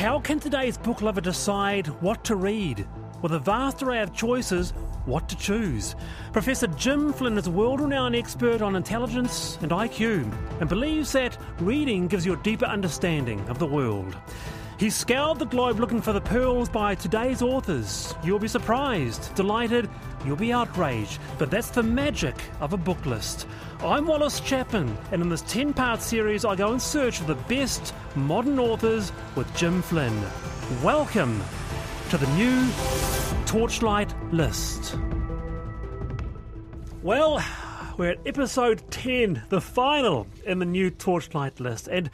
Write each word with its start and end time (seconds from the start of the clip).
How 0.00 0.18
can 0.18 0.40
today's 0.40 0.78
book 0.78 1.02
lover 1.02 1.20
decide 1.20 1.88
what 2.00 2.24
to 2.24 2.34
read? 2.34 2.88
With 3.20 3.32
a 3.32 3.38
vast 3.38 3.82
array 3.82 4.00
of 4.00 4.14
choices, 4.14 4.70
what 5.04 5.28
to 5.28 5.36
choose? 5.36 5.94
Professor 6.32 6.68
Jim 6.68 7.12
Flynn 7.12 7.36
is 7.36 7.48
a 7.48 7.50
world 7.50 7.82
renowned 7.82 8.16
expert 8.16 8.62
on 8.62 8.76
intelligence 8.76 9.58
and 9.60 9.70
IQ 9.72 10.32
and 10.58 10.70
believes 10.70 11.12
that 11.12 11.36
reading 11.58 12.08
gives 12.08 12.24
you 12.24 12.32
a 12.32 12.42
deeper 12.42 12.64
understanding 12.64 13.46
of 13.50 13.58
the 13.58 13.66
world. 13.66 14.16
He's 14.80 14.96
scoured 14.96 15.38
the 15.38 15.44
globe 15.44 15.78
looking 15.78 16.00
for 16.00 16.14
the 16.14 16.22
pearls 16.22 16.70
by 16.70 16.94
today's 16.94 17.42
authors. 17.42 18.14
You'll 18.24 18.38
be 18.38 18.48
surprised, 18.48 19.34
delighted, 19.34 19.90
you'll 20.24 20.36
be 20.36 20.54
outraged, 20.54 21.20
but 21.36 21.50
that's 21.50 21.68
the 21.68 21.82
magic 21.82 22.34
of 22.60 22.72
a 22.72 22.78
book 22.78 23.04
list. 23.04 23.46
I'm 23.80 24.06
Wallace 24.06 24.40
Chapman, 24.40 24.96
and 25.12 25.20
in 25.20 25.28
this 25.28 25.42
10 25.42 25.74
part 25.74 26.00
series, 26.00 26.46
I 26.46 26.56
go 26.56 26.72
in 26.72 26.80
search 26.80 27.18
for 27.18 27.24
the 27.24 27.34
best 27.34 27.92
modern 28.16 28.58
authors 28.58 29.12
with 29.36 29.54
Jim 29.54 29.82
Flynn. 29.82 30.18
Welcome 30.82 31.42
to 32.08 32.16
the 32.16 32.26
new 32.28 32.66
Torchlight 33.44 34.14
List. 34.32 34.96
Well, 37.02 37.44
we're 37.98 38.12
at 38.12 38.20
episode 38.24 38.82
10, 38.90 39.42
the 39.50 39.60
final 39.60 40.26
in 40.46 40.58
the 40.58 40.64
new 40.64 40.88
Torchlight 40.88 41.60
List, 41.60 41.86
and 41.86 42.08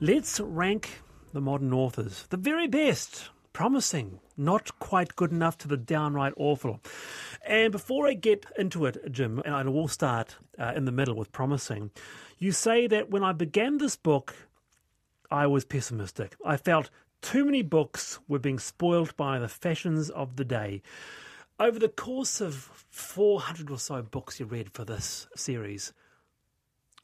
let's 0.00 0.40
rank 0.40 1.02
the 1.32 1.40
modern 1.40 1.72
authors. 1.72 2.26
The 2.30 2.36
very 2.36 2.66
best, 2.66 3.30
promising, 3.52 4.20
not 4.36 4.78
quite 4.78 5.16
good 5.16 5.30
enough 5.32 5.56
to 5.58 5.68
the 5.68 5.76
downright 5.76 6.34
awful. 6.36 6.80
And 7.46 7.72
before 7.72 8.06
I 8.06 8.14
get 8.14 8.46
into 8.58 8.86
it, 8.86 9.10
Jim, 9.10 9.40
and 9.44 9.54
I 9.54 9.62
will 9.64 9.88
start 9.88 10.36
uh, 10.58 10.72
in 10.76 10.84
the 10.84 10.92
middle 10.92 11.14
with 11.14 11.32
promising, 11.32 11.90
you 12.38 12.52
say 12.52 12.86
that 12.86 13.10
when 13.10 13.24
I 13.24 13.32
began 13.32 13.78
this 13.78 13.96
book, 13.96 14.34
I 15.30 15.46
was 15.46 15.64
pessimistic. 15.64 16.36
I 16.44 16.56
felt 16.56 16.90
too 17.22 17.44
many 17.44 17.62
books 17.62 18.18
were 18.28 18.38
being 18.38 18.58
spoiled 18.58 19.16
by 19.16 19.38
the 19.38 19.48
fashions 19.48 20.10
of 20.10 20.36
the 20.36 20.44
day. 20.44 20.82
Over 21.58 21.78
the 21.78 21.88
course 21.88 22.40
of 22.40 22.54
400 22.90 23.70
or 23.70 23.78
so 23.78 24.02
books 24.02 24.38
you 24.38 24.46
read 24.46 24.70
for 24.72 24.84
this 24.84 25.26
series, 25.34 25.92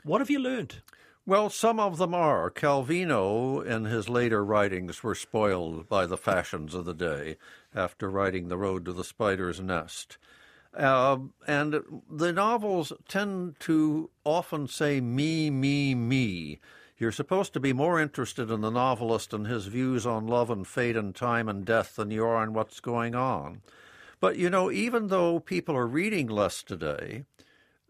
what 0.04 0.20
have 0.20 0.30
you 0.30 0.38
learned? 0.38 0.82
Well, 1.24 1.50
some 1.50 1.78
of 1.78 1.98
them 1.98 2.14
are. 2.14 2.50
Calvino, 2.50 3.64
in 3.64 3.84
his 3.84 4.08
later 4.08 4.44
writings, 4.44 5.04
were 5.04 5.14
spoiled 5.14 5.88
by 5.88 6.04
the 6.04 6.16
fashions 6.16 6.74
of 6.74 6.84
the 6.84 6.94
day 6.94 7.36
after 7.72 8.10
writing 8.10 8.48
The 8.48 8.58
Road 8.58 8.84
to 8.86 8.92
the 8.92 9.04
Spider's 9.04 9.60
Nest. 9.60 10.18
Uh, 10.76 11.18
and 11.46 11.80
the 12.10 12.32
novels 12.32 12.92
tend 13.06 13.60
to 13.60 14.10
often 14.24 14.66
say 14.66 15.00
me, 15.00 15.48
me, 15.48 15.94
me. 15.94 16.58
You're 16.98 17.12
supposed 17.12 17.52
to 17.52 17.60
be 17.60 17.72
more 17.72 18.00
interested 18.00 18.50
in 18.50 18.60
the 18.60 18.70
novelist 18.70 19.32
and 19.32 19.46
his 19.46 19.66
views 19.66 20.04
on 20.04 20.26
love 20.26 20.50
and 20.50 20.66
fate 20.66 20.96
and 20.96 21.14
time 21.14 21.48
and 21.48 21.64
death 21.64 21.94
than 21.94 22.10
you 22.10 22.24
are 22.24 22.42
in 22.42 22.52
what's 22.52 22.80
going 22.80 23.14
on. 23.14 23.62
But 24.18 24.38
you 24.38 24.50
know, 24.50 24.72
even 24.72 25.06
though 25.06 25.38
people 25.38 25.76
are 25.76 25.86
reading 25.86 26.26
less 26.26 26.64
today, 26.64 27.26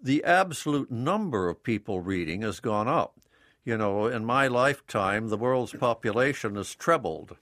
the 0.03 0.23
absolute 0.25 0.91
number 0.91 1.49
of 1.49 1.63
people 1.63 2.01
reading 2.01 2.43
has 2.43 2.61
gone 2.61 2.89
up. 2.89 3.22
You 3.65 3.77
know, 3.79 4.07
in 4.07 4.25
my 4.25 4.49
lifetime, 4.49 5.29
the 5.29 5.37
world's 5.37 5.73
population 5.73 6.57
has 6.57 6.75
trebled. 6.75 7.37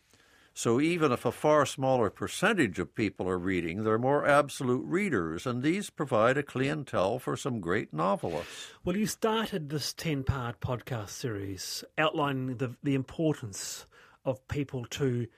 So 0.53 0.81
even 0.81 1.13
if 1.13 1.25
a 1.25 1.33
far 1.33 1.65
smaller 1.65 2.11
percentage 2.11 2.79
of 2.79 2.95
people 2.95 3.29
are 3.29 3.39
reading, 3.39 3.85
they're 3.85 3.99
more 3.99 4.27
absolute 4.27 4.85
readers, 4.85 5.47
and 5.47 5.63
these 5.63 5.89
provide 5.89 6.37
a 6.37 6.43
clientele 6.43 7.19
for 7.19 7.37
some 7.37 7.61
great 7.61 7.95
novelists. 7.95 8.73
Well, 8.85 8.97
you 8.97 9.07
started 9.07 9.71
this 9.71 9.95
10 9.95 10.25
part 10.25 10.61
podcast 10.61 11.11
series 11.11 11.85
outlining 11.97 12.57
the, 12.57 12.77
the 12.83 12.95
importance 12.95 13.87
of 14.25 14.47
people 14.49 14.85
to 14.87 15.29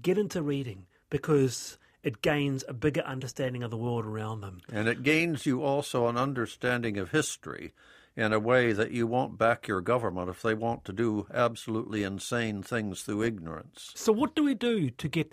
get 0.00 0.16
into 0.16 0.40
reading 0.40 0.86
because 1.10 1.76
it 2.02 2.22
gains 2.22 2.64
a 2.66 2.72
bigger 2.72 3.02
understanding 3.02 3.62
of 3.62 3.70
the 3.70 3.76
world 3.76 4.06
around 4.06 4.40
them. 4.40 4.60
And 4.72 4.88
it 4.88 5.02
gains 5.02 5.44
you 5.44 5.62
also 5.62 6.06
an 6.06 6.16
understanding 6.16 6.96
of 6.96 7.10
history 7.10 7.72
in 8.16 8.32
a 8.32 8.38
way 8.38 8.72
that 8.72 8.90
you 8.90 9.06
won't 9.06 9.38
back 9.38 9.68
your 9.68 9.80
government 9.80 10.28
if 10.28 10.42
they 10.42 10.54
want 10.54 10.84
to 10.84 10.92
do 10.92 11.26
absolutely 11.32 12.02
insane 12.02 12.62
things 12.62 13.02
through 13.02 13.22
ignorance. 13.22 13.92
So, 13.94 14.12
what 14.12 14.34
do 14.34 14.44
we 14.44 14.54
do 14.54 14.90
to 14.90 15.08
get 15.08 15.32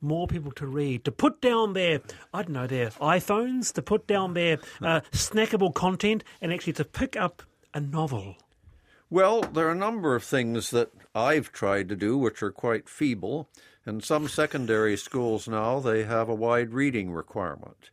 more 0.00 0.26
people 0.26 0.52
to 0.52 0.66
read, 0.66 1.04
to 1.04 1.12
put 1.12 1.40
down 1.40 1.74
their, 1.74 2.00
I 2.32 2.42
don't 2.42 2.52
know, 2.52 2.66
their 2.66 2.90
iPhones, 2.90 3.72
to 3.74 3.82
put 3.82 4.06
down 4.06 4.34
their 4.34 4.58
uh, 4.80 5.00
snackable 5.12 5.74
content, 5.74 6.24
and 6.40 6.52
actually 6.52 6.72
to 6.74 6.84
pick 6.84 7.16
up 7.16 7.42
a 7.74 7.80
novel? 7.80 8.36
Well, 9.08 9.42
there 9.42 9.66
are 9.66 9.72
a 9.72 9.76
number 9.76 10.14
of 10.14 10.22
things 10.22 10.70
that 10.70 10.90
I've 11.14 11.52
tried 11.52 11.88
to 11.88 11.96
do 11.96 12.16
which 12.16 12.42
are 12.42 12.52
quite 12.52 12.88
feeble. 12.88 13.48
In 13.86 14.00
some 14.00 14.28
secondary 14.28 14.96
schools 14.96 15.48
now, 15.48 15.80
they 15.80 16.04
have 16.04 16.28
a 16.28 16.34
wide 16.34 16.72
reading 16.72 17.10
requirement. 17.10 17.90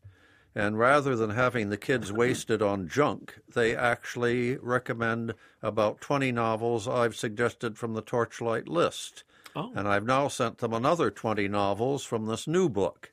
And 0.58 0.80
rather 0.80 1.16
than 1.16 1.30
having 1.30 1.70
the 1.70 1.78
kids 1.78 2.12
wasted 2.12 2.64
on 2.64 2.88
junk, 2.88 3.36
they 3.54 3.76
actually 3.76 4.58
recommend 4.58 5.36
about 5.62 6.02
20 6.02 6.32
novels 6.32 6.88
I've 6.88 7.16
suggested 7.16 7.78
from 7.78 7.94
the 7.94 8.02
Torchlight 8.02 8.68
list. 8.68 9.24
Oh. 9.56 9.72
And 9.76 9.88
I've 9.88 10.08
now 10.08 10.30
sent 10.30 10.58
them 10.58 10.74
another 10.74 11.12
20 11.12 11.48
novels 11.48 12.04
from 12.04 12.26
this 12.26 12.48
new 12.48 12.70
book. 12.70 13.12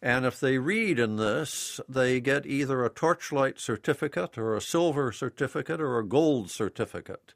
And 0.00 0.24
if 0.24 0.40
they 0.40 0.56
read 0.56 0.98
in 0.98 1.16
this, 1.16 1.82
they 1.86 2.18
get 2.18 2.46
either 2.46 2.82
a 2.82 2.88
Torchlight 2.88 3.60
certificate 3.60 4.38
or 4.38 4.56
a 4.56 4.62
silver 4.62 5.12
certificate 5.12 5.82
or 5.82 5.98
a 5.98 6.06
gold 6.06 6.50
certificate. 6.50 7.34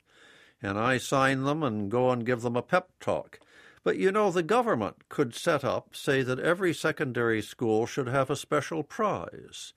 And 0.63 0.79
I 0.79 0.97
sign 0.97 1.45
them 1.45 1.63
and 1.63 1.91
go 1.91 2.11
and 2.11 2.25
give 2.25 2.41
them 2.41 2.57
a 2.57 2.63
pep 2.63 2.89
talk. 2.99 3.41
But 3.85 3.99
you 3.99 4.11
know, 4.11 4.31
the 4.31 4.43
government 4.43 5.09
could 5.11 5.35
set 5.35 5.63
up, 5.63 5.95
say 5.95 6.23
that 6.23 6.41
every 6.41 6.73
secondary 6.73 7.43
school 7.43 7.87
should 7.87 8.09
have 8.09 8.31
a 8.31 8.37
special 8.37 8.83
prize. 8.83 9.75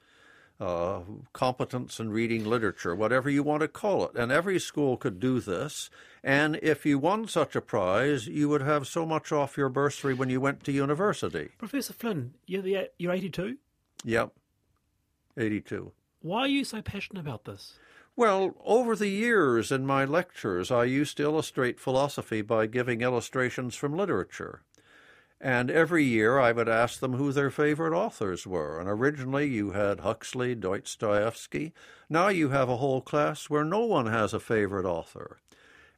Uh, 0.59 1.01
competence 1.33 1.99
in 1.99 2.09
reading 2.09 2.43
literature, 2.43 2.95
whatever 2.95 3.29
you 3.29 3.43
want 3.43 3.61
to 3.61 3.67
call 3.67 4.05
it. 4.05 4.15
And 4.15 4.31
every 4.31 4.57
school 4.57 4.97
could 4.97 5.19
do 5.19 5.39
this. 5.39 5.91
And 6.23 6.57
if 6.63 6.83
you 6.83 6.97
won 6.97 7.27
such 7.27 7.55
a 7.55 7.61
prize, 7.61 8.25
you 8.25 8.49
would 8.49 8.63
have 8.63 8.87
so 8.87 9.05
much 9.05 9.31
off 9.31 9.55
your 9.55 9.69
bursary 9.69 10.15
when 10.15 10.31
you 10.31 10.41
went 10.41 10.63
to 10.63 10.71
university. 10.71 11.49
Professor 11.59 11.93
Flynn, 11.93 12.33
you're, 12.47 12.63
the, 12.63 12.89
you're 12.97 13.13
82? 13.13 13.57
Yep, 14.03 14.31
82. 15.37 15.91
Why 16.21 16.39
are 16.41 16.47
you 16.47 16.63
so 16.63 16.81
passionate 16.81 17.19
about 17.19 17.45
this? 17.45 17.77
Well, 18.17 18.55
over 18.65 18.95
the 18.95 19.09
years 19.09 19.71
in 19.71 19.85
my 19.85 20.03
lectures, 20.03 20.71
I 20.71 20.85
used 20.85 21.17
to 21.17 21.23
illustrate 21.23 21.79
philosophy 21.79 22.41
by 22.41 22.65
giving 22.65 23.01
illustrations 23.01 23.75
from 23.75 23.95
literature. 23.95 24.63
And 25.39 25.69
every 25.69 26.03
year 26.03 26.39
I 26.39 26.51
would 26.51 26.67
ask 26.67 26.99
them 26.99 27.13
who 27.13 27.31
their 27.31 27.51
favorite 27.51 27.95
authors 27.95 28.47
were. 28.47 28.79
And 28.79 28.89
originally 28.89 29.45
you 29.45 29.69
had 29.73 29.99
Huxley, 29.99 30.55
Dostoevsky. 30.55 31.73
Now 32.09 32.29
you 32.29 32.49
have 32.49 32.69
a 32.69 32.77
whole 32.77 33.01
class 33.01 33.51
where 33.51 33.63
no 33.63 33.85
one 33.85 34.07
has 34.07 34.33
a 34.33 34.39
favorite 34.39 34.87
author. 34.87 35.37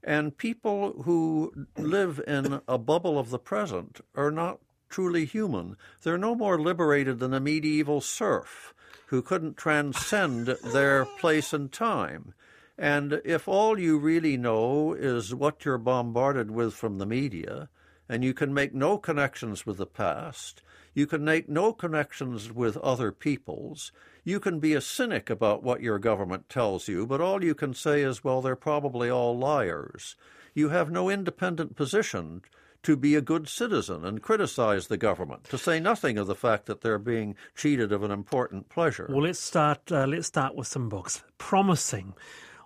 And 0.03 0.37
people 0.37 1.03
who 1.03 1.67
live 1.77 2.19
in 2.27 2.59
a 2.67 2.77
bubble 2.77 3.17
of 3.17 3.29
the 3.29 3.39
present 3.39 4.01
are 4.13 4.29
not 4.29 4.59
truly 4.89 5.23
human. 5.23 5.77
They're 6.03 6.17
no 6.17 6.35
more 6.35 6.59
liberated 6.59 7.19
than 7.19 7.33
a 7.33 7.39
medieval 7.39 8.01
serf 8.01 8.73
who 9.09 9.23
couldn't 9.23 9.57
transcend 9.57 10.45
their 10.71 11.03
place 11.03 11.51
and 11.51 11.71
time. 11.71 12.31
And 12.77 13.21
if 13.25 13.47
all 13.47 13.79
you 13.79 13.97
really 13.97 14.37
know 14.37 14.93
is 14.93 15.33
what 15.33 15.65
you're 15.65 15.79
bombarded 15.79 16.51
with 16.51 16.75
from 16.75 16.99
the 16.99 17.07
media, 17.07 17.69
and 18.07 18.23
you 18.23 18.35
can 18.35 18.53
make 18.53 18.73
no 18.73 18.99
connections 18.99 19.65
with 19.65 19.77
the 19.77 19.87
past, 19.87 20.61
you 20.93 21.07
can 21.07 21.25
make 21.25 21.49
no 21.49 21.73
connections 21.73 22.51
with 22.51 22.77
other 22.77 23.11
peoples, 23.11 23.91
you 24.23 24.39
can 24.39 24.59
be 24.59 24.75
a 24.75 24.81
cynic 24.81 25.31
about 25.31 25.63
what 25.63 25.81
your 25.81 25.97
government 25.97 26.47
tells 26.47 26.87
you, 26.87 27.07
but 27.07 27.19
all 27.19 27.43
you 27.43 27.55
can 27.55 27.73
say 27.73 28.03
is, 28.03 28.23
well, 28.23 28.41
they're 28.43 28.55
probably 28.55 29.09
all 29.09 29.35
liars. 29.35 30.15
You 30.53 30.69
have 30.69 30.91
no 30.91 31.09
independent 31.09 31.75
position 31.75 32.43
to 32.83 32.95
be 32.95 33.15
a 33.15 33.21
good 33.21 33.47
citizen 33.47 34.05
and 34.05 34.21
criticize 34.21 34.87
the 34.87 34.97
government, 34.97 35.43
to 35.45 35.57
say 35.57 35.79
nothing 35.79 36.17
of 36.17 36.27
the 36.27 36.35
fact 36.35 36.65
that 36.65 36.81
they're 36.81 36.99
being 36.99 37.35
cheated 37.55 37.91
of 37.91 38.03
an 38.03 38.11
important 38.11 38.69
pleasure. 38.69 39.07
Well, 39.09 39.23
let's 39.23 39.39
start. 39.39 39.91
Uh, 39.91 40.05
let's 40.07 40.27
start 40.27 40.55
with 40.55 40.67
some 40.67 40.89
books. 40.89 41.23
Promising. 41.37 42.13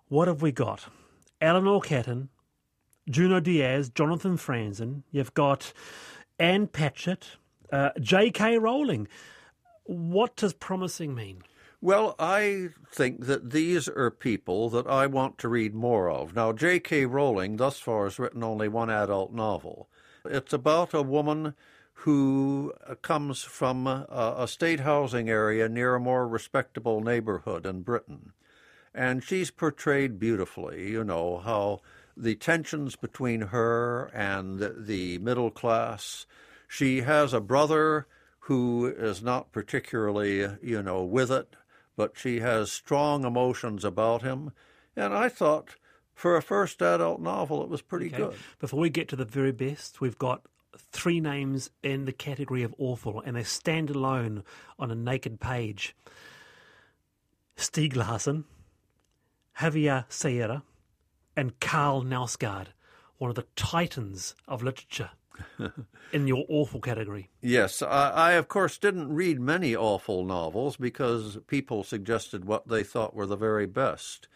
What 0.07 0.27
have 0.27 0.41
we 0.41 0.51
got? 0.51 0.85
Eleanor 1.41 1.81
Catton, 1.81 2.29
Junot 3.09 3.43
Diaz, 3.43 3.89
Jonathan 3.89 4.37
Franzen. 4.37 5.03
You've 5.11 5.33
got 5.33 5.73
Ann 6.39 6.67
Patchett, 6.67 7.37
uh, 7.71 7.89
J.K. 7.99 8.59
Rowling. 8.59 9.07
What 9.85 10.35
does 10.35 10.53
promising 10.53 11.13
mean? 11.13 11.43
Well, 11.81 12.15
I 12.17 12.69
think 12.89 13.25
that 13.25 13.49
these 13.49 13.89
are 13.89 14.09
people 14.09 14.69
that 14.69 14.87
I 14.87 15.05
want 15.05 15.37
to 15.39 15.49
read 15.49 15.75
more 15.75 16.09
of. 16.09 16.33
Now, 16.33 16.53
J.K. 16.53 17.07
Rowling 17.07 17.57
thus 17.57 17.77
far 17.77 18.05
has 18.05 18.17
written 18.17 18.41
only 18.41 18.69
one 18.69 18.89
adult 18.89 19.33
novel. 19.33 19.89
It's 20.25 20.53
about 20.53 20.93
a 20.93 21.01
woman 21.01 21.55
who 21.93 22.73
uh, 22.87 22.95
comes 22.95 23.43
from 23.43 23.87
a, 23.87 24.35
a 24.37 24.47
state 24.47 24.81
housing 24.81 25.29
area 25.29 25.69
near 25.69 25.95
a 25.95 25.99
more 25.99 26.27
respectable 26.27 27.01
neighborhood 27.01 27.65
in 27.65 27.81
Britain. 27.81 28.33
And 28.93 29.23
she's 29.23 29.51
portrayed 29.51 30.19
beautifully, 30.19 30.91
you 30.91 31.03
know, 31.03 31.39
how 31.39 31.81
the 32.15 32.35
tensions 32.35 32.95
between 32.95 33.41
her 33.41 34.11
and 34.13 34.71
the 34.77 35.17
middle 35.17 35.49
class. 35.49 36.25
She 36.67 37.01
has 37.01 37.33
a 37.33 37.41
brother 37.41 38.07
who 38.41 38.85
is 38.85 39.23
not 39.23 39.51
particularly, 39.51 40.47
you 40.61 40.83
know, 40.83 41.03
with 41.03 41.31
it 41.31 41.55
but 41.95 42.17
she 42.17 42.39
has 42.39 42.71
strong 42.71 43.25
emotions 43.25 43.85
about 43.85 44.21
him. 44.21 44.51
And 44.95 45.13
I 45.13 45.29
thought 45.29 45.75
for 46.13 46.35
a 46.35 46.41
first 46.41 46.81
adult 46.81 47.19
novel, 47.19 47.63
it 47.63 47.69
was 47.69 47.81
pretty 47.81 48.07
okay. 48.07 48.17
good. 48.17 48.35
Before 48.59 48.79
we 48.79 48.89
get 48.89 49.07
to 49.09 49.15
the 49.15 49.25
very 49.25 49.51
best, 49.51 50.01
we've 50.01 50.17
got 50.17 50.45
three 50.77 51.19
names 51.19 51.69
in 51.81 52.05
the 52.05 52.11
category 52.11 52.63
of 52.63 52.73
awful, 52.77 53.21
and 53.21 53.35
they 53.35 53.43
stand 53.43 53.89
alone 53.89 54.43
on 54.79 54.91
a 54.91 54.95
naked 54.95 55.39
page 55.39 55.95
Stieg 57.55 57.95
Larsson, 57.95 58.45
Javier 59.59 60.05
Sierra, 60.09 60.63
and 61.35 61.59
Karl 61.59 62.03
Knausgaard, 62.03 62.67
one 63.17 63.29
of 63.29 63.35
the 63.35 63.45
titans 63.55 64.35
of 64.47 64.63
literature. 64.63 65.11
in 66.13 66.27
your 66.27 66.45
awful 66.47 66.79
category. 66.79 67.27
Yes, 67.41 67.81
I, 67.81 68.09
I, 68.11 68.31
of 68.33 68.47
course 68.47 68.77
didn't 68.77 69.11
read 69.11 69.39
many 69.39 69.75
awful 69.75 70.23
novels 70.23 70.77
because 70.77 71.39
people 71.47 71.83
suggested 71.83 72.45
what 72.45 72.67
they 72.67 72.83
thought 72.83 73.15
were 73.15 73.25
the 73.25 73.35
very 73.35 73.65
best. 73.65 74.27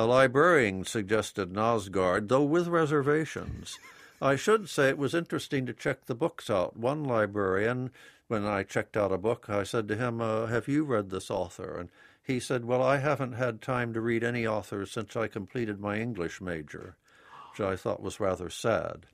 A 0.00 0.06
librarian 0.06 0.86
suggested 0.86 1.52
Knausgaard, 1.52 2.28
though 2.28 2.42
with 2.42 2.68
reservations. 2.68 3.78
I 4.22 4.34
should 4.34 4.70
say 4.70 4.88
it 4.88 4.96
was 4.96 5.14
interesting 5.14 5.66
to 5.66 5.74
check 5.74 6.06
the 6.06 6.14
books 6.14 6.48
out. 6.48 6.74
One 6.74 7.04
librarian, 7.04 7.90
when 8.26 8.46
I 8.46 8.62
checked 8.62 8.96
out 8.96 9.12
a 9.12 9.18
book, 9.18 9.50
I 9.50 9.62
said 9.62 9.88
to 9.88 9.96
him, 9.96 10.22
uh, 10.22 10.46
Have 10.46 10.68
you 10.68 10.84
read 10.84 11.10
this 11.10 11.30
author? 11.30 11.76
And 11.76 11.90
he 12.22 12.40
said, 12.40 12.64
Well, 12.64 12.82
I 12.82 12.96
haven't 12.96 13.34
had 13.34 13.60
time 13.60 13.92
to 13.92 14.00
read 14.00 14.24
any 14.24 14.46
authors 14.46 14.90
since 14.90 15.16
I 15.16 15.28
completed 15.28 15.80
my 15.80 15.98
English 15.98 16.40
major, 16.40 16.96
which 17.50 17.60
I 17.60 17.76
thought 17.76 18.00
was 18.00 18.18
rather 18.18 18.48
sad. 18.48 19.04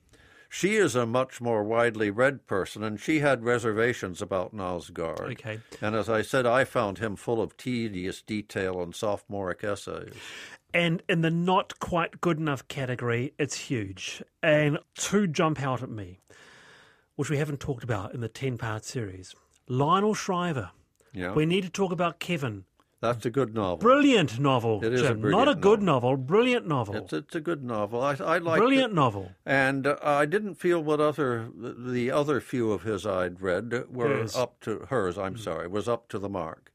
She 0.49 0.77
is 0.77 0.95
a 0.95 1.05
much 1.05 1.41
more 1.41 1.63
widely 1.63 2.09
read 2.09 2.47
person, 2.47 2.81
and 2.81 2.97
she 2.97 3.19
had 3.19 3.43
reservations 3.43 4.21
about 4.21 4.55
Knausgaard. 4.55 5.33
Okay. 5.33 5.59
And 5.81 5.93
as 5.93 6.07
I 6.07 6.21
said, 6.21 6.45
I 6.45 6.63
found 6.63 6.99
him 6.99 7.17
full 7.17 7.41
of 7.41 7.57
tedious 7.57 8.21
detail 8.21 8.81
and 8.81 8.95
sophomoric 8.95 9.65
essays. 9.65 10.13
And 10.73 11.01
in 11.07 11.21
the 11.21 11.31
not 11.31 11.79
quite 11.79 12.21
good 12.21 12.37
enough 12.37 12.67
category, 12.67 13.33
it's 13.39 13.55
huge. 13.55 14.21
And 14.43 14.79
two 14.95 15.27
jump 15.27 15.61
out 15.61 15.81
at 15.81 15.89
me, 15.89 16.19
which 17.15 17.29
we 17.29 17.37
haven't 17.37 17.59
talked 17.59 17.83
about 17.83 18.13
in 18.13 18.21
the 18.21 18.27
10 18.27 18.57
part 18.57 18.85
series. 18.85 19.33
Lionel 19.67 20.13
Shriver. 20.13 20.71
Yeah. 21.13 21.33
We 21.33 21.45
need 21.45 21.63
to 21.63 21.69
talk 21.69 21.91
about 21.91 22.19
Kevin 22.19 22.65
that's 22.99 23.25
a 23.27 23.29
good 23.29 23.53
novel. 23.53 23.77
Brilliant 23.77 24.39
novel. 24.39 24.83
It 24.83 24.91
is 24.91 25.01
Jim. 25.01 25.23
a 25.23 25.29
Not 25.29 25.47
a 25.47 25.53
good 25.53 25.83
novel. 25.83 26.11
novel. 26.11 26.25
Brilliant 26.25 26.67
novel. 26.67 26.95
It's, 26.95 27.13
it's 27.13 27.35
a 27.35 27.39
good 27.39 27.63
novel. 27.63 28.01
I, 28.01 28.15
I 28.15 28.37
like 28.39 28.57
brilliant 28.57 28.93
it. 28.93 28.95
novel. 28.95 29.33
And 29.45 29.85
uh, 29.85 29.97
I 30.01 30.25
didn't 30.25 30.55
feel 30.55 30.81
what 30.81 30.99
other 30.99 31.49
the 31.55 32.09
other 32.09 32.41
few 32.41 32.71
of 32.71 32.83
his 32.83 33.05
I'd 33.05 33.39
read 33.39 33.85
were 33.89 34.07
hers. 34.07 34.35
up 34.35 34.59
to 34.61 34.87
hers. 34.89 35.17
I'm 35.17 35.35
mm. 35.35 35.39
sorry, 35.39 35.67
was 35.67 35.87
up 35.87 36.07
to 36.09 36.17
the 36.17 36.29
mark. 36.29 36.71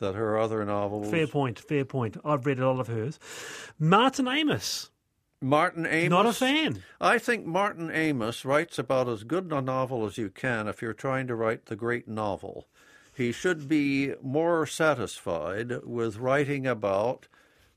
That 0.00 0.14
her 0.14 0.38
other 0.38 0.64
novels. 0.64 1.10
Fair 1.10 1.26
point. 1.26 1.58
Fair 1.58 1.84
point. 1.84 2.16
I've 2.24 2.46
read 2.46 2.58
a 2.58 2.68
lot 2.68 2.80
of 2.80 2.88
hers. 2.88 3.18
Martin 3.78 4.26
Amis. 4.26 4.90
Martin 5.40 5.86
Amis. 5.86 6.10
Not 6.10 6.26
a 6.26 6.32
fan. 6.32 6.82
I 7.00 7.18
think 7.18 7.46
Martin 7.46 7.90
Amis 7.90 8.44
writes 8.44 8.78
about 8.78 9.08
as 9.08 9.24
good 9.24 9.52
a 9.52 9.60
novel 9.60 10.04
as 10.06 10.18
you 10.18 10.30
can 10.30 10.68
if 10.68 10.82
you're 10.82 10.94
trying 10.94 11.26
to 11.28 11.34
write 11.34 11.66
the 11.66 11.76
great 11.76 12.08
novel. 12.08 12.66
He 13.14 13.30
should 13.30 13.68
be 13.68 14.14
more 14.22 14.66
satisfied 14.66 15.84
with 15.84 16.16
writing 16.16 16.66
about 16.66 17.28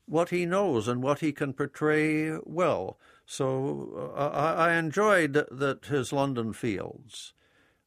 what 0.06 0.30
he 0.30 0.46
knows 0.46 0.88
and 0.88 1.02
what 1.02 1.20
he 1.20 1.32
can 1.32 1.52
portray 1.52 2.38
well. 2.44 2.98
So 3.26 4.14
uh, 4.16 4.30
I, 4.30 4.70
I 4.70 4.74
enjoyed 4.74 5.34
that 5.34 5.84
his 5.84 6.12
London 6.12 6.52
Fields. 6.52 7.34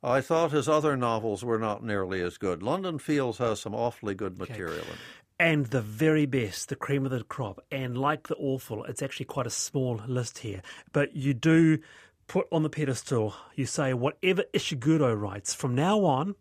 I 0.03 0.21
thought 0.21 0.51
his 0.51 0.68
other 0.68 0.98
novels 0.98 1.44
were 1.44 1.59
not 1.59 1.83
nearly 1.83 2.21
as 2.21 2.38
good. 2.38 2.63
London 2.63 2.98
Fields 2.98 3.38
has 3.38 3.59
some 3.59 3.75
awfully 3.75 4.15
good 4.15 4.39
material 4.39 4.80
okay. 4.80 4.88
in 4.88 4.94
it. 4.94 5.00
And 5.39 5.65
the 5.68 5.81
very 5.81 6.25
best, 6.25 6.69
the 6.69 6.75
cream 6.75 7.06
of 7.06 7.12
the 7.12 7.24
crop. 7.24 7.63
And 7.71 7.98
like 7.98 8.27
the 8.27 8.36
awful, 8.36 8.83
it's 8.86 9.01
actually 9.01 9.25
quite 9.25 9.48
a 9.48 9.51
small 9.51 10.01
list 10.07 10.39
here. 10.39 10.62
But 10.92 11.15
you 11.15 11.33
do 11.33 11.80
put 12.27 12.48
on 12.51 12.63
the 12.63 12.69
pedestal, 12.69 13.36
you 13.56 13.65
say, 13.65 13.94
whatever 13.94 14.44
Ishiguro 14.53 15.19
writes, 15.19 15.53
from 15.53 15.75
now 15.75 16.03
on, 16.06 16.36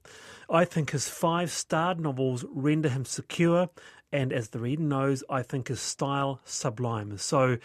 I 0.49 0.65
think 0.65 0.91
his 0.91 1.09
five 1.09 1.51
starred 1.51 1.99
novels 1.99 2.45
render 2.51 2.89
him 2.89 3.05
secure, 3.05 3.69
and 4.13 4.33
as 4.33 4.51
the 4.51 4.59
reader 4.59 4.83
knows, 4.83 5.25
I 5.29 5.43
think 5.43 5.69
his 5.69 5.81
style 5.81 6.41
sublime. 6.45 7.19
So 7.19 7.59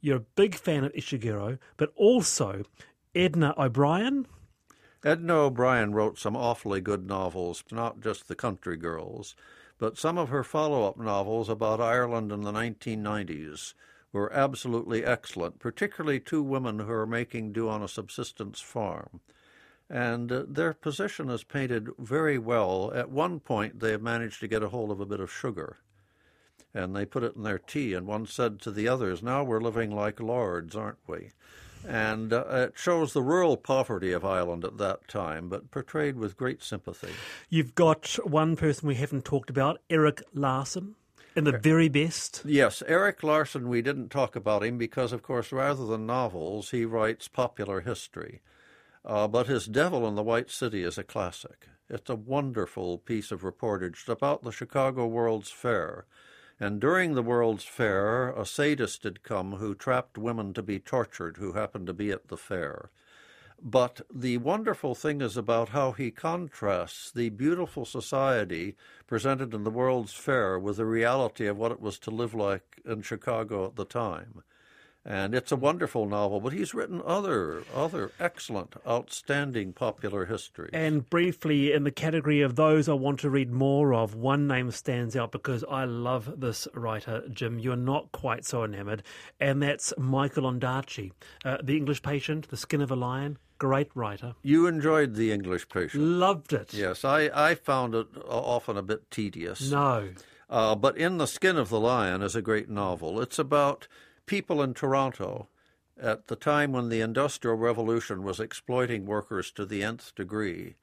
you're 0.00 0.16
a 0.16 0.20
big 0.20 0.54
fan 0.54 0.84
of 0.84 0.92
Ishiguro, 0.92 1.58
but 1.76 1.92
also 1.96 2.64
Edna 3.14 3.54
O'Brien. 3.56 4.26
Edna 5.04 5.34
O'Brien 5.34 5.94
wrote 5.94 6.18
some 6.18 6.36
awfully 6.36 6.80
good 6.80 7.06
novels, 7.06 7.62
not 7.70 8.00
just 8.00 8.28
The 8.28 8.34
Country 8.34 8.76
Girls, 8.76 9.36
but 9.78 9.98
some 9.98 10.18
of 10.18 10.28
her 10.28 10.42
follow 10.42 10.88
up 10.88 10.96
novels 10.98 11.48
about 11.48 11.80
Ireland 11.80 12.32
in 12.32 12.42
the 12.42 12.52
1990s 12.52 13.74
were 14.12 14.32
absolutely 14.32 15.04
excellent, 15.04 15.58
particularly 15.58 16.18
two 16.18 16.42
women 16.42 16.80
who 16.80 16.92
are 16.92 17.06
making 17.06 17.52
do 17.52 17.68
on 17.68 17.82
a 17.82 17.88
subsistence 17.88 18.60
farm 18.60 19.20
and 19.90 20.30
uh, 20.30 20.44
their 20.46 20.74
position 20.74 21.30
is 21.30 21.44
painted 21.44 21.88
very 21.98 22.38
well. 22.38 22.92
At 22.94 23.10
one 23.10 23.40
point, 23.40 23.80
they 23.80 23.92
have 23.92 24.02
managed 24.02 24.40
to 24.40 24.48
get 24.48 24.62
a 24.62 24.68
hold 24.68 24.90
of 24.90 25.00
a 25.00 25.06
bit 25.06 25.20
of 25.20 25.32
sugar, 25.32 25.78
and 26.74 26.94
they 26.94 27.06
put 27.06 27.24
it 27.24 27.36
in 27.36 27.42
their 27.42 27.58
tea. 27.58 27.94
And 27.94 28.06
one 28.06 28.26
said 28.26 28.60
to 28.62 28.70
the 28.70 28.88
others, 28.88 29.22
"Now 29.22 29.42
we're 29.44 29.60
living 29.60 29.90
like 29.90 30.20
lords, 30.20 30.76
aren't 30.76 30.98
we?" 31.06 31.30
And 31.88 32.32
uh, 32.34 32.44
it 32.50 32.72
shows 32.76 33.12
the 33.12 33.22
rural 33.22 33.56
poverty 33.56 34.12
of 34.12 34.24
Ireland 34.24 34.64
at 34.64 34.76
that 34.76 35.08
time, 35.08 35.48
but 35.48 35.70
portrayed 35.70 36.16
with 36.16 36.36
great 36.36 36.62
sympathy. 36.62 37.12
You've 37.48 37.74
got 37.74 38.18
one 38.24 38.56
person 38.56 38.88
we 38.88 38.96
haven't 38.96 39.24
talked 39.24 39.48
about, 39.48 39.80
Erik 39.88 40.22
Larson. 40.34 40.96
In 41.34 41.44
the 41.44 41.56
very 41.56 41.88
best? 41.88 42.42
Yes, 42.44 42.82
Erik 42.86 43.22
Larson, 43.22 43.68
we 43.68 43.80
didn't 43.80 44.10
talk 44.10 44.34
about 44.36 44.64
him 44.64 44.76
because, 44.76 45.12
of 45.12 45.22
course, 45.22 45.52
rather 45.52 45.86
than 45.86 46.04
novels, 46.04 46.72
he 46.72 46.84
writes 46.84 47.28
popular 47.28 47.80
history. 47.80 48.42
Uh, 49.04 49.28
but 49.28 49.46
his 49.46 49.66
Devil 49.66 50.06
in 50.06 50.14
the 50.14 50.22
White 50.22 50.50
City 50.50 50.82
is 50.82 50.98
a 50.98 51.04
classic. 51.04 51.68
It's 51.88 52.10
a 52.10 52.16
wonderful 52.16 52.98
piece 52.98 53.30
of 53.30 53.42
reportage 53.42 54.08
about 54.08 54.42
the 54.42 54.50
Chicago 54.52 55.06
World's 55.06 55.50
Fair. 55.50 56.04
And 56.60 56.80
during 56.80 57.14
the 57.14 57.22
World's 57.22 57.64
Fair, 57.64 58.30
a 58.30 58.44
sadist 58.44 59.04
had 59.04 59.22
come 59.22 59.52
who 59.52 59.74
trapped 59.74 60.18
women 60.18 60.52
to 60.54 60.62
be 60.62 60.80
tortured 60.80 61.36
who 61.36 61.52
happened 61.52 61.86
to 61.86 61.92
be 61.92 62.10
at 62.10 62.28
the 62.28 62.36
fair. 62.36 62.90
But 63.62 64.00
the 64.12 64.38
wonderful 64.38 64.94
thing 64.94 65.20
is 65.20 65.36
about 65.36 65.70
how 65.70 65.92
he 65.92 66.10
contrasts 66.10 67.10
the 67.10 67.28
beautiful 67.28 67.84
society 67.84 68.76
presented 69.06 69.54
in 69.54 69.64
the 69.64 69.70
World's 69.70 70.14
Fair 70.14 70.58
with 70.58 70.76
the 70.76 70.86
reality 70.86 71.46
of 71.46 71.56
what 71.56 71.72
it 71.72 71.80
was 71.80 71.98
to 72.00 72.10
live 72.10 72.34
like 72.34 72.80
in 72.84 73.02
Chicago 73.02 73.66
at 73.66 73.76
the 73.76 73.84
time 73.84 74.42
and 75.04 75.34
it's 75.34 75.52
a 75.52 75.56
wonderful 75.56 76.06
novel. 76.06 76.40
But 76.40 76.52
he's 76.52 76.74
written 76.74 77.00
other 77.04 77.62
other 77.74 78.12
excellent, 78.20 78.74
outstanding 78.86 79.72
popular 79.72 80.26
history. 80.26 80.70
And 80.72 81.08
briefly, 81.08 81.72
in 81.72 81.84
the 81.84 81.90
category 81.90 82.42
of 82.42 82.56
those 82.56 82.88
I 82.88 82.94
want 82.94 83.20
to 83.20 83.30
read 83.30 83.50
more 83.50 83.94
of, 83.94 84.14
one 84.14 84.46
name 84.46 84.70
stands 84.70 85.16
out 85.16 85.32
because 85.32 85.64
I 85.70 85.84
love 85.84 86.40
this 86.40 86.68
writer, 86.74 87.22
Jim. 87.30 87.58
You're 87.58 87.76
not 87.76 88.12
quite 88.12 88.44
so 88.44 88.64
enamored, 88.64 89.02
and 89.40 89.62
that's 89.62 89.92
Michael 89.96 90.44
Ondaatje, 90.44 91.12
uh, 91.44 91.58
The 91.62 91.76
English 91.76 92.02
Patient, 92.02 92.48
The 92.48 92.56
Skin 92.56 92.80
of 92.80 92.90
a 92.90 92.96
Lion. 92.96 93.38
Great 93.58 93.90
writer. 93.96 94.34
You 94.42 94.68
enjoyed 94.68 95.16
The 95.16 95.32
English 95.32 95.68
Patient. 95.68 96.00
Loved 96.00 96.52
it. 96.52 96.72
Yes, 96.72 97.04
I, 97.04 97.28
I 97.34 97.56
found 97.56 97.92
it 97.92 98.06
often 98.28 98.76
a 98.76 98.82
bit 98.82 99.10
tedious. 99.10 99.68
No. 99.68 100.10
Uh, 100.48 100.76
but 100.76 100.96
In 100.96 101.18
the 101.18 101.26
Skin 101.26 101.56
of 101.56 101.68
the 101.68 101.80
Lion 101.80 102.22
is 102.22 102.36
a 102.36 102.42
great 102.42 102.68
novel. 102.68 103.20
It's 103.20 103.38
about 103.38 103.88
people 104.28 104.62
in 104.62 104.74
Toronto 104.74 105.48
at 106.00 106.28
the 106.28 106.36
time 106.36 106.70
when 106.72 106.88
the 106.88 107.00
Industrial 107.00 107.56
Revolution 107.56 108.22
was 108.22 108.38
exploiting 108.38 109.06
workers 109.06 109.50
to 109.52 109.66
the 109.66 109.82
nth 109.82 110.14
degree. 110.14 110.76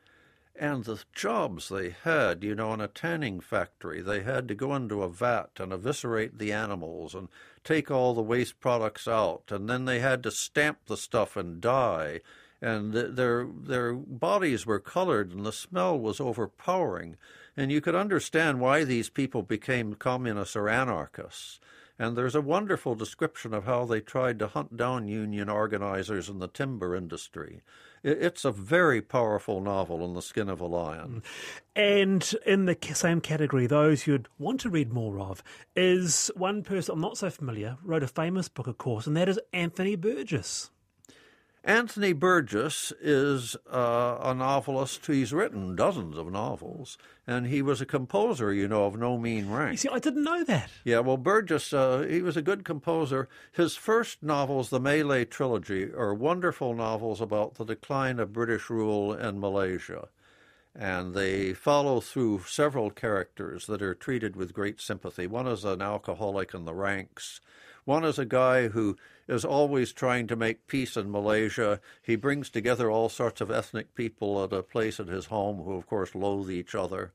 and 0.57 0.85
the 0.85 1.03
jobs 1.13 1.69
they 1.69 1.89
had, 2.03 2.43
you 2.43 2.55
know, 2.55 2.73
in 2.73 2.81
a 2.81 2.87
tanning 2.87 3.39
factory, 3.41 4.01
they 4.01 4.21
had 4.23 4.47
to 4.47 4.55
go 4.55 4.73
into 4.75 5.03
a 5.03 5.09
vat 5.09 5.49
and 5.59 5.73
eviscerate 5.73 6.37
the 6.37 6.51
animals 6.53 7.13
and 7.13 7.27
take 7.63 7.91
all 7.91 8.13
the 8.13 8.21
waste 8.21 8.59
products 8.59 9.07
out, 9.07 9.43
and 9.49 9.69
then 9.69 9.85
they 9.85 9.99
had 9.99 10.23
to 10.23 10.31
stamp 10.31 10.79
the 10.85 10.97
stuff 10.97 11.35
and 11.35 11.59
dye, 11.61 12.21
and 12.61 12.93
their 12.93 13.45
their 13.45 13.93
bodies 13.93 14.65
were 14.65 14.79
colored, 14.79 15.31
and 15.31 15.45
the 15.45 15.51
smell 15.51 15.99
was 15.99 16.19
overpowering, 16.21 17.17
and 17.57 17.71
you 17.71 17.81
could 17.81 17.95
understand 17.95 18.59
why 18.59 18.83
these 18.83 19.09
people 19.09 19.41
became 19.41 19.95
communists 19.95 20.55
or 20.55 20.69
anarchists. 20.69 21.59
And 21.97 22.17
there's 22.17 22.35
a 22.35 22.41
wonderful 22.41 22.95
description 22.95 23.53
of 23.53 23.63
how 23.63 23.85
they 23.85 24.01
tried 24.01 24.37
to 24.39 24.47
hunt 24.47 24.75
down 24.75 25.07
union 25.07 25.47
organizers 25.47 26.27
in 26.27 26.39
the 26.39 26.49
timber 26.49 26.93
industry. 26.93 27.61
It's 28.03 28.43
a 28.43 28.51
very 28.51 29.01
powerful 29.01 29.61
novel 29.61 30.03
in 30.03 30.13
the 30.13 30.21
skin 30.21 30.49
of 30.49 30.59
a 30.59 30.65
lion. 30.65 31.23
Mm. 31.23 31.23
And 31.75 32.35
in 32.45 32.65
the 32.65 32.77
same 32.93 33.21
category, 33.21 33.65
those 33.65 34.05
you'd 34.05 34.27
want 34.37 34.59
to 34.61 34.69
read 34.69 34.91
more 34.91 35.19
of 35.19 35.41
is 35.75 36.29
one 36.35 36.63
person 36.63 36.93
I'm 36.93 37.01
not 37.01 37.17
so 37.17 37.29
familiar, 37.29 37.77
wrote 37.81 38.03
a 38.03 38.07
famous 38.07 38.49
book, 38.49 38.67
of 38.67 38.77
course, 38.77 39.07
and 39.07 39.15
that 39.15 39.29
is 39.29 39.39
Anthony 39.53 39.95
Burgess. 39.95 40.69
Anthony 41.65 42.13
Burgess 42.13 42.93
is 43.01 43.55
uh, 43.73 44.17
a 44.21 44.35
novelist. 44.35 45.07
He's 45.07 45.33
written 45.33 45.75
dozens 45.75 46.15
of 46.15 46.31
novels, 46.31 46.99
and 47.25 47.47
he 47.47 47.63
was 47.63 47.81
a 47.81 47.87
composer, 47.87 48.53
you 48.53 48.67
know, 48.67 48.85
of 48.85 48.99
no 48.99 49.17
mean 49.17 49.49
rank. 49.49 49.71
You 49.71 49.77
see, 49.77 49.89
I 49.89 49.97
didn't 49.97 50.23
know 50.23 50.43
that. 50.43 50.69
Yeah, 50.83 50.99
well, 50.99 51.17
Burgess, 51.17 51.73
uh, 51.73 52.05
he 52.07 52.21
was 52.21 52.37
a 52.37 52.43
good 52.43 52.63
composer. 52.65 53.27
His 53.51 53.75
first 53.75 54.21
novels, 54.21 54.69
the 54.69 54.79
Malay 54.79 55.25
trilogy, 55.25 55.91
are 55.91 56.13
wonderful 56.13 56.75
novels 56.75 57.19
about 57.19 57.55
the 57.55 57.65
decline 57.65 58.19
of 58.19 58.31
British 58.31 58.69
rule 58.69 59.11
in 59.11 59.39
Malaysia. 59.39 60.09
And 60.75 61.15
they 61.15 61.53
follow 61.53 61.99
through 61.99 62.43
several 62.47 62.91
characters 62.91 63.65
that 63.65 63.81
are 63.81 63.95
treated 63.95 64.35
with 64.35 64.53
great 64.53 64.79
sympathy. 64.79 65.25
One 65.25 65.47
is 65.47 65.65
an 65.65 65.81
alcoholic 65.81 66.53
in 66.53 66.65
the 66.65 66.75
ranks. 66.75 67.41
One 67.85 68.03
is 68.03 68.17
a 68.17 68.25
guy 68.25 68.69
who 68.69 68.97
is 69.27 69.45
always 69.45 69.93
trying 69.93 70.27
to 70.27 70.35
make 70.35 70.67
peace 70.67 70.97
in 70.97 71.11
Malaysia. 71.11 71.79
He 72.01 72.15
brings 72.15 72.49
together 72.49 72.89
all 72.89 73.09
sorts 73.09 73.41
of 73.41 73.51
ethnic 73.51 73.93
people 73.93 74.43
at 74.43 74.51
a 74.51 74.63
place 74.63 74.99
at 74.99 75.07
his 75.07 75.27
home 75.27 75.63
who, 75.63 75.73
of 75.73 75.85
course, 75.85 76.15
loathe 76.15 76.49
each 76.49 76.73
other. 76.73 77.13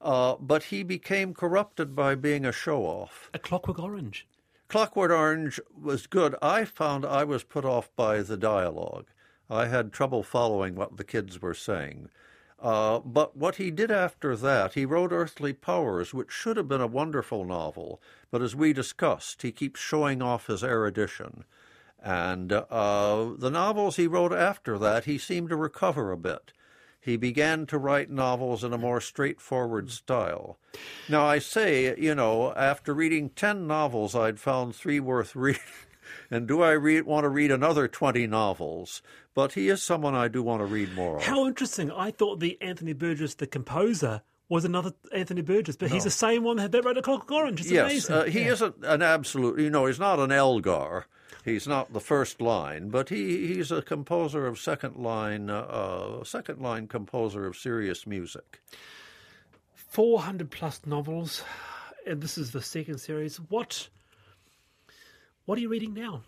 Uh, 0.00 0.36
but 0.38 0.64
he 0.64 0.82
became 0.82 1.34
corrupted 1.34 1.96
by 1.96 2.14
being 2.14 2.44
a 2.44 2.52
show 2.52 2.82
off. 2.82 3.30
A 3.34 3.38
Clockwork 3.38 3.78
Orange. 3.80 4.26
Clockwork 4.68 5.10
Orange 5.10 5.60
was 5.76 6.06
good. 6.06 6.36
I 6.40 6.64
found 6.64 7.04
I 7.04 7.24
was 7.24 7.42
put 7.42 7.64
off 7.64 7.90
by 7.96 8.22
the 8.22 8.36
dialogue. 8.36 9.06
I 9.50 9.66
had 9.66 9.92
trouble 9.92 10.22
following 10.22 10.74
what 10.74 10.96
the 10.96 11.04
kids 11.04 11.42
were 11.42 11.54
saying. 11.54 12.08
Uh, 12.64 12.98
but 13.00 13.36
what 13.36 13.56
he 13.56 13.70
did 13.70 13.90
after 13.90 14.34
that, 14.34 14.72
he 14.72 14.86
wrote 14.86 15.12
Earthly 15.12 15.52
Powers, 15.52 16.14
which 16.14 16.30
should 16.30 16.56
have 16.56 16.66
been 16.66 16.80
a 16.80 16.86
wonderful 16.86 17.44
novel, 17.44 18.00
but 18.30 18.40
as 18.40 18.56
we 18.56 18.72
discussed, 18.72 19.42
he 19.42 19.52
keeps 19.52 19.78
showing 19.78 20.22
off 20.22 20.46
his 20.46 20.64
erudition. 20.64 21.44
And 22.02 22.50
uh, 22.52 23.32
the 23.36 23.50
novels 23.50 23.96
he 23.96 24.06
wrote 24.06 24.32
after 24.32 24.78
that, 24.78 25.04
he 25.04 25.18
seemed 25.18 25.50
to 25.50 25.56
recover 25.56 26.10
a 26.10 26.16
bit. 26.16 26.52
He 26.98 27.18
began 27.18 27.66
to 27.66 27.76
write 27.76 28.08
novels 28.08 28.64
in 28.64 28.72
a 28.72 28.78
more 28.78 29.02
straightforward 29.02 29.90
style. 29.90 30.56
Now, 31.06 31.26
I 31.26 31.40
say, 31.40 31.94
you 31.98 32.14
know, 32.14 32.54
after 32.54 32.94
reading 32.94 33.28
10 33.28 33.66
novels, 33.66 34.14
I'd 34.14 34.40
found 34.40 34.74
three 34.74 35.00
worth 35.00 35.36
reading. 35.36 35.60
And 36.30 36.46
do 36.46 36.62
I 36.62 36.72
read, 36.72 37.04
want 37.04 37.24
to 37.24 37.28
read 37.28 37.50
another 37.50 37.88
20 37.88 38.26
novels? 38.26 39.02
But 39.34 39.52
he 39.52 39.68
is 39.68 39.82
someone 39.82 40.14
I 40.14 40.28
do 40.28 40.42
want 40.42 40.60
to 40.60 40.66
read 40.66 40.94
more 40.94 41.16
of. 41.16 41.22
How 41.22 41.46
interesting. 41.46 41.90
I 41.90 42.10
thought 42.10 42.40
the 42.40 42.60
Anthony 42.60 42.92
Burgess, 42.92 43.34
the 43.34 43.46
composer, 43.46 44.22
was 44.48 44.64
another 44.64 44.92
Anthony 45.12 45.42
Burgess, 45.42 45.76
but 45.76 45.88
no. 45.88 45.94
he's 45.94 46.04
the 46.04 46.10
same 46.10 46.44
one 46.44 46.56
that 46.56 46.84
wrote 46.84 46.98
A 46.98 47.02
Clockwork 47.02 47.32
Orange. 47.32 47.60
It's 47.60 47.70
yes, 47.70 48.10
uh, 48.10 48.24
he 48.24 48.42
yeah. 48.42 48.52
isn't 48.52 48.76
an 48.84 49.02
absolute, 49.02 49.58
you 49.58 49.70
know, 49.70 49.86
he's 49.86 49.98
not 49.98 50.18
an 50.18 50.30
Elgar. 50.30 51.06
He's 51.44 51.66
not 51.66 51.92
the 51.92 52.00
first 52.00 52.40
line, 52.40 52.88
but 52.88 53.10
he, 53.10 53.46
he's 53.48 53.70
a 53.70 53.82
composer 53.82 54.46
of 54.46 54.58
second 54.58 54.96
line, 54.96 55.50
uh, 55.50 55.58
uh 55.58 56.24
second 56.24 56.60
line 56.60 56.86
composer 56.86 57.46
of 57.46 57.56
serious 57.56 58.06
music. 58.06 58.62
400 59.74 60.50
plus 60.50 60.80
novels, 60.86 61.44
and 62.06 62.20
this 62.22 62.38
is 62.38 62.52
the 62.52 62.62
second 62.62 62.98
series. 62.98 63.36
What 63.36 63.88
what 65.46 65.58
are 65.58 65.60
you 65.60 65.68
reading 65.68 65.94
now? 65.94 66.22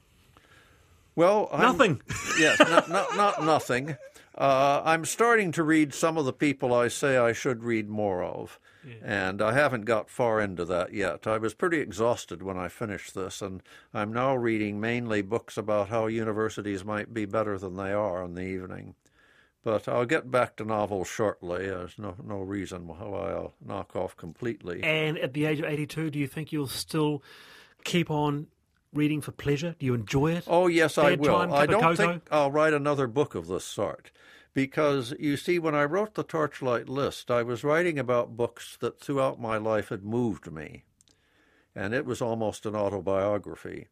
Well, 1.14 1.48
I'm, 1.50 1.60
nothing. 1.60 2.02
yes, 2.38 2.58
not, 2.60 2.88
not, 2.90 3.16
not 3.16 3.42
nothing. 3.42 3.96
Uh, 4.36 4.82
I'm 4.84 5.06
starting 5.06 5.50
to 5.52 5.62
read 5.62 5.94
some 5.94 6.18
of 6.18 6.26
the 6.26 6.32
people 6.32 6.74
I 6.74 6.88
say 6.88 7.16
I 7.16 7.32
should 7.32 7.64
read 7.64 7.88
more 7.88 8.22
of, 8.22 8.60
yeah. 8.86 8.94
and 9.02 9.40
I 9.40 9.52
haven't 9.52 9.86
got 9.86 10.10
far 10.10 10.42
into 10.42 10.66
that 10.66 10.92
yet. 10.92 11.26
I 11.26 11.38
was 11.38 11.54
pretty 11.54 11.78
exhausted 11.78 12.42
when 12.42 12.58
I 12.58 12.68
finished 12.68 13.14
this, 13.14 13.40
and 13.40 13.62
I'm 13.94 14.12
now 14.12 14.36
reading 14.36 14.78
mainly 14.78 15.22
books 15.22 15.56
about 15.56 15.88
how 15.88 16.06
universities 16.06 16.84
might 16.84 17.14
be 17.14 17.24
better 17.24 17.58
than 17.58 17.76
they 17.76 17.92
are 17.92 18.22
in 18.22 18.34
the 18.34 18.42
evening. 18.42 18.94
But 19.64 19.88
I'll 19.88 20.04
get 20.04 20.30
back 20.30 20.56
to 20.56 20.64
novels 20.64 21.08
shortly. 21.08 21.66
There's 21.66 21.98
no 21.98 22.14
no 22.22 22.40
reason 22.40 22.86
why 22.86 22.96
I'll 22.98 23.54
knock 23.64 23.96
off 23.96 24.16
completely. 24.16 24.82
And 24.84 25.18
at 25.18 25.32
the 25.32 25.46
age 25.46 25.58
of 25.58 25.64
82, 25.64 26.10
do 26.10 26.18
you 26.18 26.28
think 26.28 26.52
you'll 26.52 26.68
still 26.68 27.22
keep 27.82 28.10
on 28.10 28.46
reading 28.96 29.20
for 29.20 29.32
pleasure? 29.32 29.76
Do 29.78 29.86
you 29.86 29.94
enjoy 29.94 30.32
it? 30.32 30.44
Oh, 30.46 30.66
yes, 30.66 30.98
I 30.98 31.14
will. 31.14 31.38
Time, 31.38 31.52
I 31.52 31.66
don't 31.66 31.96
think 31.96 32.26
I'll 32.30 32.50
write 32.50 32.74
another 32.74 33.06
book 33.06 33.34
of 33.34 33.46
this 33.46 33.64
sort. 33.64 34.10
Because 34.54 35.14
you 35.18 35.36
see, 35.36 35.58
when 35.58 35.74
I 35.74 35.84
wrote 35.84 36.14
the 36.14 36.22
Torchlight 36.24 36.88
List, 36.88 37.30
I 37.30 37.42
was 37.42 37.62
writing 37.62 37.98
about 37.98 38.38
books 38.38 38.78
that 38.80 38.98
throughout 38.98 39.38
my 39.38 39.58
life 39.58 39.90
had 39.90 40.02
moved 40.02 40.50
me. 40.50 40.84
And 41.74 41.92
it 41.92 42.06
was 42.06 42.22
almost 42.22 42.64
an 42.64 42.74
autobiography. 42.74 43.88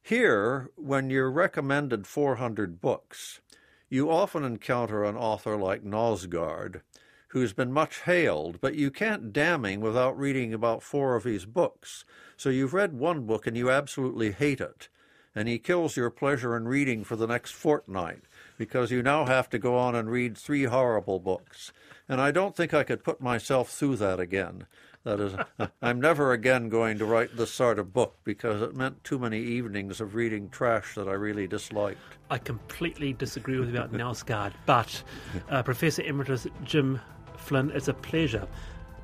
Here, 0.00 0.70
when 0.76 1.10
you're 1.10 1.30
recommended 1.30 2.06
400 2.06 2.80
books, 2.80 3.40
you 3.88 4.08
often 4.08 4.44
encounter 4.44 5.02
an 5.02 5.16
author 5.16 5.56
like 5.56 5.82
Knausgaard, 5.84 6.82
who's 7.28 7.52
been 7.52 7.72
much 7.72 8.02
hailed, 8.02 8.60
but 8.60 8.74
you 8.74 8.90
can't 8.90 9.32
damn 9.32 9.64
him 9.64 9.80
without 9.80 10.18
reading 10.18 10.54
about 10.54 10.82
four 10.82 11.16
of 11.16 11.24
his 11.24 11.44
books. 11.44 12.04
So 12.36 12.48
you've 12.50 12.74
read 12.74 12.92
one 12.92 13.26
book 13.26 13.46
and 13.46 13.56
you 13.56 13.70
absolutely 13.70 14.32
hate 14.32 14.60
it, 14.60 14.88
and 15.34 15.48
he 15.48 15.58
kills 15.58 15.96
your 15.96 16.10
pleasure 16.10 16.56
in 16.56 16.68
reading 16.68 17.04
for 17.04 17.16
the 17.16 17.26
next 17.26 17.52
fortnight 17.52 18.22
because 18.58 18.90
you 18.90 19.02
now 19.02 19.26
have 19.26 19.50
to 19.50 19.58
go 19.58 19.76
on 19.76 19.94
and 19.94 20.10
read 20.10 20.36
three 20.36 20.64
horrible 20.64 21.18
books. 21.18 21.72
And 22.08 22.20
I 22.20 22.30
don't 22.30 22.56
think 22.56 22.72
I 22.72 22.84
could 22.84 23.04
put 23.04 23.20
myself 23.20 23.70
through 23.70 23.96
that 23.96 24.20
again. 24.20 24.66
That 25.04 25.20
is, 25.20 25.34
I'm 25.82 26.00
never 26.00 26.32
again 26.32 26.68
going 26.68 26.98
to 26.98 27.04
write 27.04 27.36
this 27.36 27.52
sort 27.52 27.78
of 27.78 27.92
book 27.92 28.16
because 28.24 28.60
it 28.60 28.74
meant 28.74 29.04
too 29.04 29.18
many 29.18 29.40
evenings 29.40 30.00
of 30.00 30.14
reading 30.14 30.48
trash 30.48 30.94
that 30.94 31.08
I 31.08 31.12
really 31.12 31.46
disliked. 31.46 32.00
I 32.28 32.38
completely 32.38 33.12
disagree 33.12 33.58
with 33.58 33.68
you 33.68 33.76
about 33.76 33.92
Knausgaard, 33.92 34.52
but 34.66 35.02
uh, 35.48 35.62
Professor 35.62 36.02
Emeritus 36.02 36.46
Jim 36.64 37.00
Flynn, 37.46 37.70
it's 37.74 37.86
a 37.86 37.94
pleasure 37.94 38.48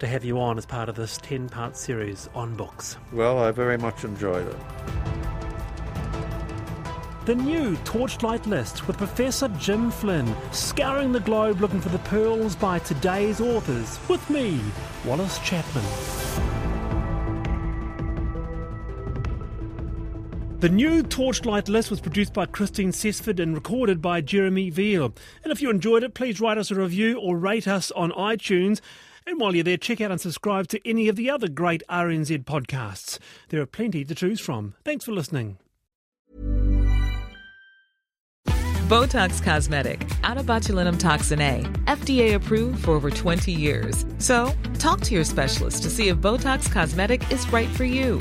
to 0.01 0.07
have 0.09 0.25
you 0.25 0.41
on 0.41 0.59
as 0.59 0.67
part 0.67 0.89
of 0.89 0.97
this 0.97 1.17
10 1.19 1.49
part 1.49 1.77
series 1.77 2.29
on 2.35 2.57
books. 2.57 2.97
Well, 3.13 3.39
I 3.39 3.53
very 3.53 3.79
much 3.79 4.03
enjoyed 4.03 4.49
it. 4.49 4.57
The 7.25 7.37
new 7.37 7.77
Torchlight 7.85 8.45
List 8.49 8.89
with 8.89 8.99
Professor 8.99 9.47
Jim 9.61 9.93
Flynn, 9.93 10.35
scouring 10.51 11.13
the 11.13 11.21
globe 11.21 11.61
looking 11.61 11.81
for 11.81 11.91
the 11.91 12.01
pearls 12.01 12.57
by 12.57 12.81
today's 12.81 13.41
authors. 13.41 14.01
With 14.09 14.29
me, 14.29 14.61
Wallace 15.05 15.39
Chapman. 15.39 16.62
The 20.63 20.69
new 20.69 21.03
Torchlight 21.03 21.69
List 21.69 21.91
was 21.91 21.99
produced 21.99 22.33
by 22.33 22.47
Christine 22.47 22.93
Cesford 22.93 23.41
and 23.41 23.53
recorded 23.53 24.01
by 24.01 24.21
Jeremy 24.21 24.71
Veal. 24.71 25.13
And 25.43 25.53
if 25.53 25.61
you 25.61 25.69
enjoyed 25.71 26.05
it, 26.05 26.15
please 26.15 26.41
write 26.41 26.57
us 26.57 26.71
a 26.71 26.77
review 26.77 27.19
or 27.19 27.37
rate 27.37 27.67
us 27.67 27.91
on 27.91 28.13
iTunes. 28.13 28.81
And 29.27 29.41
while 29.41 29.57
you're 29.57 29.65
there, 29.65 29.77
check 29.77 30.01
out 30.01 30.13
and 30.13 30.21
subscribe 30.21 30.69
to 30.69 30.89
any 30.89 31.09
of 31.09 31.17
the 31.17 31.29
other 31.29 31.49
great 31.49 31.83
RNZ 31.91 32.45
podcasts. 32.45 33.19
There 33.49 33.61
are 33.61 33.67
plenty 33.67 34.05
to 34.05 34.15
choose 34.15 34.39
from. 34.39 34.75
Thanks 34.85 35.05
for 35.05 35.11
listening. 35.11 35.59
Botox 38.47 39.43
Cosmetic, 39.43 40.09
out 40.23 40.39
of 40.39 40.47
botulinum 40.47 40.97
toxin 40.97 41.41
A, 41.41 41.63
FDA 41.87 42.35
approved 42.35 42.85
for 42.85 42.93
over 42.93 43.11
20 43.11 43.51
years. 43.51 44.07
So, 44.19 44.53
talk 44.79 45.01
to 45.01 45.15
your 45.15 45.25
specialist 45.25 45.83
to 45.83 45.91
see 45.91 46.07
if 46.07 46.19
Botox 46.19 46.71
Cosmetic 46.71 47.33
is 47.33 47.53
right 47.53 47.69
for 47.71 47.85
you. 47.85 48.21